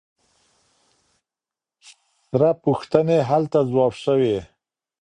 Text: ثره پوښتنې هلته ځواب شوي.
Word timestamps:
ثره 2.27 2.51
پوښتنې 2.63 3.17
هلته 3.29 3.57
ځواب 3.69 3.93
شوي. 4.03 4.37